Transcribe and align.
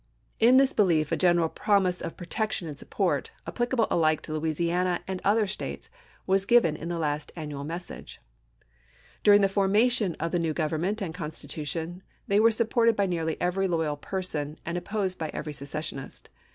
In 0.39 0.57
this 0.57 0.73
belief 0.73 1.11
a 1.11 1.15
general 1.15 1.47
promise 1.47 2.01
of 2.01 2.17
protection 2.17 2.67
and 2.67 2.75
support, 2.75 3.29
applicable 3.45 3.85
alike 3.91 4.23
to 4.23 4.33
Louisiana 4.33 5.01
and 5.07 5.21
other 5.23 5.45
States, 5.45 5.91
was 6.25 6.43
given 6.43 6.75
in 6.75 6.87
the 6.89 6.97
last 6.97 7.31
annual 7.35 7.63
message. 7.63 8.19
During 9.23 9.41
the 9.41 9.47
formation 9.47 10.15
of 10.19 10.31
the 10.31 10.39
new 10.39 10.53
government 10.55 11.03
and 11.03 11.13
constitution 11.13 12.01
they 12.27 12.39
were 12.39 12.49
supported 12.49 12.95
by 12.95 13.05
nearly 13.05 13.39
every 13.39 13.67
loyal 13.67 13.95
person, 13.95 14.57
and 14.65 14.75
opposed 14.75 15.19
by 15.19 15.29
every 15.35 15.53
secessionist. 15.53 16.31